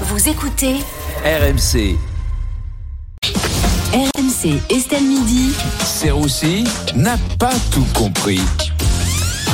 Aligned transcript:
Vous 0.00 0.28
écoutez 0.28 0.74
RMC, 1.24 1.96
RMC 3.92 4.60
Estelle 4.68 5.04
Midi. 5.04 5.52
Serroussi 5.84 6.64
n'a 6.96 7.16
pas 7.38 7.52
tout 7.70 7.86
compris. 7.94 8.40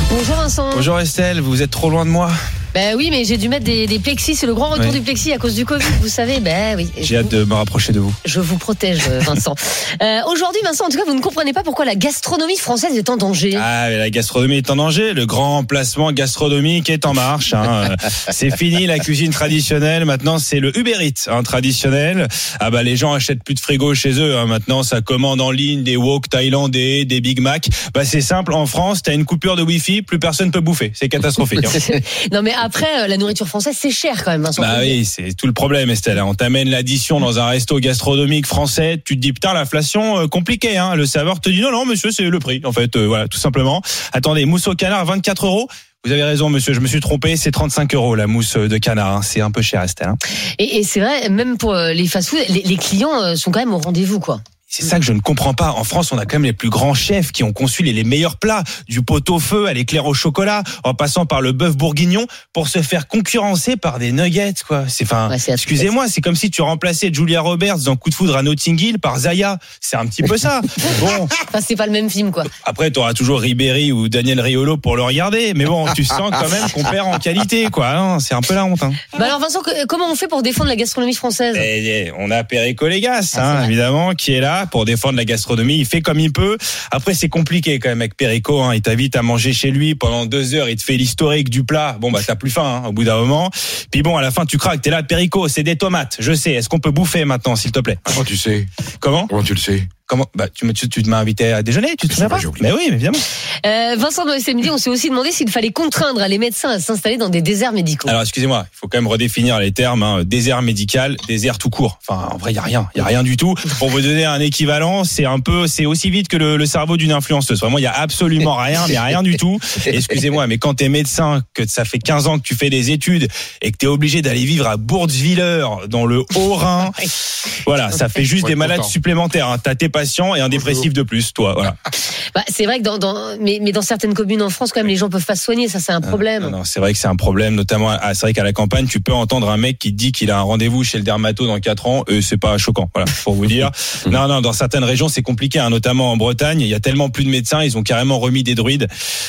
Bonjour 0.09 0.37
Vincent. 0.37 0.71
Bonjour 0.75 0.99
Estelle, 0.99 1.43
vous 1.43 1.61
êtes 1.61 1.71
trop 1.71 1.91
loin 1.91 2.07
de 2.07 2.11
moi. 2.11 2.31
Ben 2.73 2.95
oui, 2.97 3.09
mais 3.11 3.25
j'ai 3.25 3.37
dû 3.37 3.49
mettre 3.49 3.65
des, 3.65 3.87
des 3.89 3.99
plexis. 3.99 4.37
C'est 4.37 4.47
le 4.47 4.55
grand 4.55 4.69
retour 4.69 4.93
du 4.93 5.01
plexi 5.01 5.33
à 5.33 5.39
cause 5.39 5.55
du 5.57 5.65
Covid, 5.65 5.85
vous 6.03 6.09
savez. 6.09 6.39
Ben 6.39 6.77
oui. 6.77 6.89
J'ai 7.01 7.17
hâte 7.17 7.29
de 7.29 7.43
me 7.45 7.55
rapprocher 7.55 7.93
de 7.93 7.99
vous. 7.99 8.15
Je 8.25 8.39
vous 8.41 8.59
protège, 8.59 9.03
euh, 9.09 9.19
Vincent. 9.21 9.55
Euh, 10.03 10.21
Aujourd'hui, 10.31 10.61
Vincent, 10.65 10.87
en 10.87 10.89
tout 10.89 10.97
cas, 10.97 11.03
vous 11.07 11.15
ne 11.15 11.21
comprenez 11.21 11.53
pas 11.53 11.63
pourquoi 11.65 11.85
la 11.85 11.95
gastronomie 11.97 12.57
française 12.57 12.97
est 12.97 13.11
en 13.11 13.17
danger. 13.17 13.55
Ah, 13.61 13.87
mais 13.89 13.99
la 13.99 14.09
gastronomie 14.09 14.57
est 14.59 14.71
en 14.71 14.77
danger. 14.77 15.13
Le 15.15 15.27
grand 15.27 15.59
emplacement 15.59 16.11
gastronomique 16.13 16.89
est 16.89 17.05
en 17.07 17.13
marche. 17.13 17.53
hein. 17.55 17.97
C'est 18.31 18.57
fini 18.57 18.87
la 18.87 18.99
cuisine 18.99 19.31
traditionnelle. 19.31 20.05
Maintenant, 20.05 20.39
c'est 20.39 20.61
le 20.61 20.77
Uber 20.79 20.95
Eats 21.05 21.29
hein, 21.29 21.43
traditionnel. 21.43 22.29
Ah 22.61 22.71
bah 22.71 22.83
les 22.83 22.97
gens 22.97 23.13
achètent 23.13 23.43
plus 23.43 23.55
de 23.55 23.61
frigo 23.61 23.95
chez 23.95 24.13
eux. 24.13 24.39
hein. 24.39 24.47
Maintenant, 24.47 24.83
ça 24.83 25.01
commande 25.01 25.41
en 25.41 25.51
ligne 25.51 25.83
des 25.83 25.97
wok 25.97 26.29
thaïlandais, 26.29 27.05
des 27.05 27.21
Big 27.21 27.41
Mac. 27.41 27.69
Bah 27.93 28.05
c'est 28.05 28.21
simple. 28.23 28.55
En 28.55 28.67
France, 28.67 29.03
t'as 29.03 29.13
une 29.15 29.25
coupure 29.25 29.57
de 29.57 29.63
Wi-Fi, 29.63 30.03
plus 30.03 30.19
personne 30.21 30.51
peut 30.53 30.61
bouffer. 30.61 30.93
C'est 30.95 31.09
catastrophique. 31.09 31.61
non, 32.33 32.43
mais 32.43 32.53
après, 32.63 33.03
euh, 33.03 33.07
la 33.07 33.17
nourriture 33.17 33.47
française, 33.49 33.77
c'est 33.79 33.91
cher 33.91 34.25
quand 34.25 34.31
même, 34.31 34.43
Vincent. 34.43 34.63
Bah 34.63 34.79
oui, 34.81 35.05
c'est 35.05 35.35
tout 35.35 35.47
le 35.47 35.53
problème, 35.53 35.91
Estelle. 35.91 36.21
On 36.21 36.35
t'amène 36.35 36.69
l'addition 36.71 37.21
dans 37.21 37.39
un 37.39 37.47
resto 37.47 37.79
gastronomique 37.79 38.47
français. 38.47 39.01
Tu 39.05 39.17
te 39.17 39.21
dis 39.21 39.33
putain, 39.33 39.53
l'inflation 39.55 40.19
euh, 40.21 40.27
compliquée. 40.27 40.77
Hein. 40.79 40.95
Le 40.95 41.07
serveur 41.07 41.41
te 41.41 41.51
dit 41.51 41.61
non, 41.61 41.71
non, 41.73 41.85
monsieur, 41.87 42.11
c'est 42.11 42.23
le 42.25 42.39
prix. 42.39 42.61
En 42.65 42.73
fait, 42.73 42.97
euh, 42.97 43.07
voilà, 43.07 43.29
tout 43.29 43.39
simplement. 43.39 43.83
Attendez, 44.13 44.45
mousse 44.45 44.67
au 44.69 44.75
canard, 44.75 45.05
24 45.05 45.47
euros. 45.47 45.69
Vous 46.05 46.13
avez 46.13 46.23
raison, 46.23 46.49
monsieur. 46.49 46.73
Je 46.73 46.81
me 46.81 46.87
suis 46.87 47.01
trompé. 47.01 47.37
C'est 47.37 47.51
35 47.51 47.95
euros 47.95 48.15
la 48.15 48.27
mousse 48.27 48.57
de 48.57 48.79
canard. 48.79 49.17
hein. 49.17 49.23
C'est 49.23 49.41
un 49.43 49.51
peu 49.51 49.61
cher, 49.63 49.83
Estelle. 49.83 50.09
hein. 50.09 50.17
Et, 50.59 50.79
et 50.79 50.83
c'est 50.85 51.01
vrai, 51.01 51.29
même 51.29 51.59
pour 51.59 51.75
les 51.75 52.07
fast-food, 52.07 52.41
les, 52.49 52.63
les 52.63 52.77
clients 52.77 53.37
sont 53.37 53.51
quand 53.51 53.61
même 53.61 53.75
au 53.75 53.79
rendez-vous, 53.79 54.19
quoi. 54.21 54.41
C'est 54.73 54.85
ça 54.85 55.01
que 55.01 55.05
je 55.05 55.13
ne 55.13 55.19
comprends 55.21 55.53
pas. 55.53 55.73
En 55.73 55.83
France, 55.83 56.13
on 56.13 56.19
a 56.19 56.27
quand 56.27 56.37
même 56.37 56.45
les 56.45 56.53
plus 56.53 56.71
grands 56.71 56.95
chefs 56.95 57.33
qui 57.33 57.43
ont 57.43 57.53
conçu 57.53 57.83
les, 57.83 57.93
les 57.93 58.05
meilleurs 58.05 58.37
plats, 58.37 58.63
du 58.89 59.03
pot-au-feu 59.03 59.67
à 59.67 59.73
l'éclair 59.73 60.07
au 60.07 60.15
chocolat, 60.15 60.63
en 60.85 60.95
passant 60.95 61.27
par 61.27 61.41
le 61.41 61.51
bœuf 61.51 61.77
bourguignon, 61.77 62.25
pour 62.53 62.69
se 62.69 62.81
faire 62.81 63.09
concurrencer 63.09 63.77
par 63.77 63.99
des 63.99 64.13
nuggets, 64.13 64.55
quoi. 64.67 64.85
C'est, 64.87 65.03
enfin, 65.05 65.29
Ouais, 65.29 65.39
excusez-moi, 65.49 66.07
c'est 66.09 66.21
comme 66.21 66.37
si 66.37 66.51
tu 66.53 66.63
remplaçais 66.63 67.11
Julia 67.13 67.41
Roberts 67.41 67.79
dans 67.79 67.97
Coup 67.97 68.11
de 68.11 68.15
foudre 68.15 68.37
à 68.37 68.43
Notting 68.45 68.81
Hill 68.81 68.99
par 69.01 69.19
Zaya. 69.19 69.59
C'est 69.81 69.97
un 69.97 70.07
petit 70.07 70.23
peu 70.23 70.37
ça. 70.39 70.61
Bon, 71.01 71.25
Enfin, 71.49 71.61
c'est 71.67 71.75
pas 71.77 71.87
le 71.87 71.93
même 71.93 72.09
film, 72.09 72.31
quoi. 72.31 72.45
après, 72.65 72.93
tu 72.93 73.01
auras 73.01 73.13
toujours 73.15 73.41
Ribéry 73.41 73.91
ou 73.91 74.09
Daniel 74.09 74.41
Riolo 74.41 74.77
pour 74.77 74.95
le 74.97 75.03
regarder, 75.03 75.53
mais 75.55 75.65
bon, 75.65 75.87
tu 75.95 76.05
sens 76.05 76.31
quand 76.31 76.49
même 76.49 76.71
qu'on 76.73 76.85
perd 76.85 77.09
en 77.09 77.19
qualité, 77.19 77.65
quoi. 77.71 77.89
hein. 77.91 78.21
C'est 78.21 78.35
un 78.35 78.41
peu 78.41 78.55
la 78.55 78.65
honte. 78.67 78.83
Hein. 78.85 78.93
Bah 79.19 79.25
alors, 79.25 79.41
Vincent, 79.41 79.63
comment 79.89 80.11
on 80.11 80.15
fait 80.15 80.29
pour 80.29 80.43
défendre 80.43 80.69
la 80.69 80.77
gastronomie 80.77 81.15
française? 81.15 81.57
Et, 81.57 82.07
et 82.07 82.13
on 82.19 82.31
a 82.31 82.45
Perico 82.45 82.87
Légas, 82.87 83.35
Ah, 83.37 83.59
hein, 83.63 83.65
évidemment, 83.65 84.13
qui 84.15 84.33
est 84.35 84.41
là 84.41 84.60
pour 84.67 84.85
défendre 84.85 85.17
la 85.17 85.25
gastronomie. 85.25 85.79
Il 85.79 85.87
fait 85.87 86.01
comme 86.01 86.21
il 86.21 86.33
peut. 86.33 86.57
Après, 86.91 87.15
c'est 87.15 87.29
compliqué 87.29 87.79
quand 87.79 87.89
même 87.89 88.01
avec 88.01 88.17
Perico. 88.17 88.61
Hein. 88.61 88.75
Il 88.75 88.83
t'invite 88.83 89.17
à 89.17 89.23
manger 89.23 89.53
chez 89.53 89.71
lui 89.71 89.95
pendant 89.95 90.27
deux 90.27 90.55
heures. 90.55 90.69
Il 90.69 90.77
te 90.77 90.83
fait 90.83 90.97
l'historique 90.97 91.51
du 91.51 91.65
plat. 91.65 91.97
Bon, 92.01 92.11
bah 92.11 92.21
t'as 92.27 92.37
plus 92.37 92.51
faim 92.51 92.83
hein, 92.85 92.89
au 92.89 92.93
bout 92.93 93.05
d'un 93.05 93.19
moment. 93.19 93.51
Puis 93.91 94.03
bon, 94.03 94.17
à 94.17 94.23
la 94.23 94.31
fin, 94.31 94.45
tu 94.47 94.59
craques. 94.59 94.83
T'es 94.83 94.91
là, 94.91 95.03
Perico, 95.03 95.49
c'est 95.49 95.63
des 95.63 95.77
tomates. 95.77 96.17
Je 96.19 96.33
sais. 96.33 96.53
Est-ce 96.53 96.69
qu'on 96.69 96.81
peut 96.81 96.91
bouffer 96.91 97.25
maintenant, 97.25 97.57
s'il 97.57 97.73
te 97.73 97.81
plaît? 97.81 97.99
Comment 98.03 98.25
tu 98.25 98.37
sais? 98.37 98.67
Comment? 99.01 99.27
Comment 99.27 99.43
tu 99.43 99.55
le 99.55 99.61
sais? 99.61 99.89
Comment 100.11 100.27
Bah, 100.35 100.49
tu, 100.53 100.67
tu, 100.73 100.89
tu 100.89 101.03
m'as 101.05 101.19
invité 101.19 101.53
à 101.53 101.63
déjeuner. 101.63 101.91
Tu 101.97 102.09
te 102.09 102.21
Mais 102.21 102.29
souviens 102.29 102.29
pas. 102.29 102.41
Mais 102.61 102.73
oui, 102.73 102.89
évidemment. 102.89 103.17
Euh, 103.65 103.95
Vincent, 103.97 104.27
dans 104.27 104.33
les 104.33 104.55
midi, 104.55 104.69
on 104.69 104.77
s'est 104.77 104.91
aussi 104.91 105.09
demandé 105.09 105.31
s'il 105.31 105.49
fallait 105.49 105.71
contraindre 105.71 106.27
les 106.27 106.39
médecins 106.39 106.71
à 106.71 106.81
s'installer 106.81 107.17
dans 107.17 107.29
des 107.29 107.43
déserts 107.43 107.71
médicaux. 107.71 108.09
Alors 108.09 108.23
excusez-moi, 108.23 108.67
il 108.73 108.77
faut 108.77 108.89
quand 108.89 108.99
même 108.99 109.07
redéfinir 109.07 109.61
les 109.61 109.71
termes. 109.71 110.03
Hein. 110.03 110.25
Désert 110.25 110.63
médical, 110.63 111.17
désert 111.29 111.59
tout 111.59 111.71
court. 111.71 112.01
Enfin, 112.09 112.29
en 112.33 112.39
vrai, 112.39 112.51
il 112.51 112.57
y 112.57 112.59
a 112.59 112.63
rien, 112.63 112.89
il 112.97 112.99
y 112.99 113.01
a 113.01 113.05
rien 113.05 113.23
du 113.23 113.37
tout. 113.37 113.55
Pour 113.79 113.89
vous 113.89 114.01
donner 114.01 114.25
un 114.25 114.41
équivalent, 114.41 115.05
c'est 115.05 115.27
un 115.27 115.39
peu, 115.39 115.69
c'est 115.69 115.87
aussi 115.87 116.11
vite 116.11 116.27
que 116.27 116.37
le, 116.37 116.57
le 116.57 116.67
cerveau 116.67 116.97
d'une 116.97 117.13
influenceuse. 117.13 117.61
Vraiment, 117.61 117.79
il 117.79 117.85
y 117.85 117.87
a 117.87 117.97
absolument 117.97 118.57
rien, 118.57 118.83
a 118.83 119.05
rien 119.05 119.23
du 119.23 119.37
tout. 119.37 119.61
Excusez-moi, 119.87 120.49
mais 120.49 120.59
quand 120.59 120.75
t'es 120.75 120.89
médecin, 120.89 121.45
que 121.55 121.69
ça 121.69 121.85
fait 121.85 122.01
15 122.01 122.27
ans 122.27 122.39
que 122.41 122.43
tu 122.43 122.57
fais 122.57 122.69
des 122.69 122.91
études 122.91 123.29
et 123.63 123.71
que 123.71 123.77
t'es 123.77 123.87
obligé 123.87 124.23
d'aller 124.23 124.45
vivre 124.45 124.67
à 124.67 124.77
Bourgswiller 124.77 125.65
dans 125.89 126.05
le 126.05 126.25
Haut-Rhin, 126.35 126.91
voilà, 127.65 127.93
ça 127.93 128.09
fait 128.09 128.25
juste 128.25 128.47
des 128.47 128.57
malades 128.57 128.83
supplémentaires. 128.83 129.49
Hein. 129.49 129.59
T'as 129.63 129.77
tes 129.77 129.89
et 130.37 130.41
un 130.41 130.49
dépressif 130.49 130.93
de 130.93 131.03
plus, 131.03 131.33
toi. 131.33 131.55
Voilà. 131.55 131.77
Bah, 132.33 132.45
c'est 132.49 132.65
vrai 132.65 132.79
que 132.79 132.85
dans, 132.85 132.97
dans 132.99 133.37
mais, 133.41 133.59
mais 133.61 133.73
dans 133.73 133.83
certaines 133.83 134.15
communes 134.15 134.41
en 134.43 134.51
France, 134.51 134.71
quand 134.73 134.79
même, 134.79 134.87
les 134.87 134.95
gens 134.95 135.09
peuvent 135.09 135.25
pas 135.25 135.35
se 135.35 135.43
soigner. 135.43 135.67
Ça, 135.67 135.81
c'est 135.81 135.91
un 135.91 136.01
problème. 136.01 136.45
Non, 136.45 136.51
non, 136.59 136.65
c'est 136.65 136.79
vrai 136.79 136.93
que 136.93 136.99
c'est 137.01 137.09
un 137.09 137.17
problème, 137.17 137.57
notamment. 137.57 137.91
à- 137.91 138.15
C'est 138.15 138.21
vrai 138.21 138.33
qu'à 138.35 138.45
la 138.45 138.53
campagne, 138.53 138.87
tu 138.87 139.01
peux 139.01 139.13
entendre 139.13 139.51
un 139.51 139.57
mec 139.57 139.81
qui 139.81 139.91
te 139.91 139.97
dit 139.97 140.13
qu'il 140.13 140.31
a 140.31 140.39
un 140.39 140.43
rendez-vous 140.43 140.85
chez 140.85 140.99
le 140.99 141.03
dermato 141.03 141.49
dans 141.49 141.59
4 141.59 141.89
ans. 141.89 142.05
Euh, 142.09 142.21
c'est 142.21 142.37
pas 142.37 142.57
choquant, 142.57 142.89
voilà, 142.95 143.11
pour 143.25 143.35
vous 143.35 143.47
dire. 143.47 143.73
non, 144.09 144.29
non, 144.29 144.41
dans 144.43 144.53
certaines 144.53 144.85
régions, 144.85 145.09
c'est 145.09 145.23
compliqué, 145.23 145.59
hein, 145.59 145.71
notamment 145.71 146.13
en 146.13 146.17
Bretagne. 146.17 146.61
Il 146.61 146.69
y 146.69 146.75
a 146.75 146.79
tellement 146.79 147.09
plus 147.09 147.25
de 147.25 147.31
médecins, 147.31 147.65
ils 147.65 147.77
ont 147.77 147.83
carrément 147.83 148.21
remis 148.21 148.45
des 148.45 148.55
druides. 148.55 148.87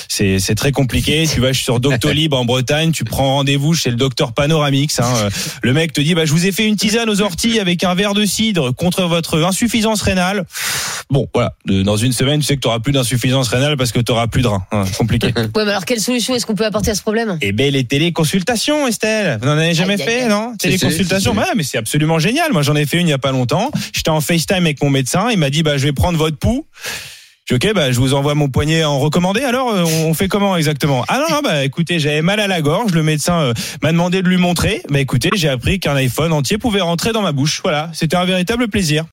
C'est 0.08 0.38
c'est 0.38 0.54
très 0.56 0.72
compliqué. 0.72 1.26
Tu 1.34 1.40
vas 1.42 1.54
sur 1.54 1.80
Doctolib 1.80 2.34
en 2.36 2.46
Bretagne, 2.46 2.92
tu 2.92 3.04
prends 3.04 3.38
rendez-vous 3.38 3.74
chez 3.74 3.90
le 3.90 3.96
docteur 3.96 4.34
Panoramix. 4.34 5.00
Hein. 5.00 5.12
Euh, 5.24 5.30
Le 5.64 5.74
mec 5.74 5.92
te 5.92 6.02
dit, 6.02 6.14
bah, 6.14 6.26
je 6.26 6.32
vous 6.34 6.46
ai 6.46 6.52
fait 6.52 6.68
une 6.68 6.76
tisane 6.76 7.10
aux 7.10 7.22
orties 7.22 7.60
avec 7.60 7.84
un 7.84 7.96
verre 7.96 8.14
de 8.14 8.26
cidre 8.26 8.70
contre 8.76 9.02
votre 9.06 9.42
insuffisance 9.44 10.04
rénale. 10.04 10.46
Bon, 11.10 11.28
voilà. 11.34 11.54
De- 11.66 11.82
Dans 11.84 11.98
une 11.98 12.14
semaine, 12.14 12.40
tu 12.40 12.46
sais 12.46 12.56
que 12.56 12.62
tu 12.62 12.68
auras 12.68 12.80
plus 12.80 12.94
d'insuffisance 12.94 13.50
rénale 13.50 13.76
parce 13.78 13.92
que 13.92 14.00
tu 14.00 14.12
auras 14.12 14.28
plus 14.28 14.42
de 14.42 14.48
rein. 14.48 14.66
Hein, 14.72 14.84
compliqué. 14.98 15.28
Ouais, 15.56 15.66
mais 15.66 15.72
alors 15.72 15.86
quelle 15.86 16.00
solution 16.00 16.34
est-ce 16.36 16.46
qu'on 16.46 16.56
peut 16.56 16.66
apporter 16.66 16.92
à 16.92 16.96
ce 16.96 17.02
problème? 17.02 17.38
Eh 17.42 17.52
ben 17.52 17.72
les 17.74 17.84
téléconsultations, 17.84 18.88
Estelle. 18.88 19.38
Vous 19.42 19.48
n'en 19.48 19.58
avez 19.58 19.74
jamais 19.74 19.94
Aïe, 20.02 20.08
fait, 20.08 20.22
aïe. 20.24 20.30
non? 20.30 20.52
Si, 20.54 20.58
Téléconsultation, 20.60 21.32
si, 21.34 21.38
si, 21.38 21.44
ouais, 21.44 21.54
mais 21.56 21.64
c'est 21.64 21.78
absolument 21.78 22.20
génial. 22.20 22.54
Moi, 22.54 22.62
j'en 22.62 22.76
ai 22.76 22.86
fait 22.86 22.98
une 23.00 23.08
il 23.08 23.12
y 23.12 23.14
a 23.14 23.18
pas 23.18 23.32
longtemps. 23.32 23.72
J'étais 23.94 24.10
en 24.10 24.22
FaceTime 24.22 24.58
avec 24.66 24.82
mon 24.82 24.90
médecin. 24.90 25.30
Il 25.32 25.38
m'a 25.40 25.50
dit, 25.50 25.64
bah, 25.64 25.78
je 25.78 25.84
vais 25.84 25.92
prendre 25.94 26.18
votre 26.18 26.38
pouls. 26.38 26.66
Dit, 27.50 27.56
ok, 27.56 27.74
bah, 27.74 27.92
je 27.92 28.00
vous 28.00 28.14
envoie 28.14 28.36
mon 28.36 28.48
poignet 28.50 28.84
en 28.86 29.00
recommandé. 29.00 29.42
Alors, 29.42 29.70
euh, 29.74 29.84
on 30.06 30.14
fait 30.14 30.28
comment 30.28 30.56
exactement? 30.56 31.04
Ah 31.10 31.18
non, 31.20 31.36
non, 31.36 31.42
bah, 31.44 31.66
écoutez, 31.66 32.00
j'avais 32.00 32.22
mal 32.22 32.40
à 32.40 32.48
la 32.48 32.62
gorge. 32.62 32.94
Le 32.94 33.04
médecin 33.04 33.40
euh, 33.42 33.54
m'a 33.82 33.92
demandé 33.92 34.22
de 34.22 34.28
lui 34.30 34.38
montrer. 34.38 34.82
Bah, 34.90 35.00
écoutez, 35.00 35.30
j'ai 35.34 35.50
appris 35.50 35.80
qu'un 35.80 35.96
iPhone 35.96 36.32
entier 36.32 36.58
pouvait 36.58 36.82
rentrer 36.82 37.12
dans 37.12 37.22
ma 37.24 37.32
bouche. 37.34 37.60
Voilà, 37.64 37.90
c'était 37.94 38.16
un 38.16 38.26
véritable 38.26 38.68
plaisir. 38.70 39.06